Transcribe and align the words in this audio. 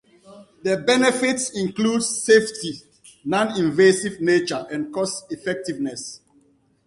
The 0.63 0.77
benefits 0.77 1.51
include 1.55 2.01
safety, 2.01 2.73
non-invasive 3.23 4.19
nature, 4.19 4.65
and 4.71 4.91
cost-effectiveness. 4.91 6.21